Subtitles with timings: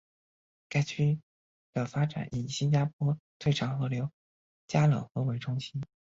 [0.67, 1.19] 该区
[1.73, 4.09] 的发展以新加坡最长河流
[4.67, 5.79] 加冷河为中心。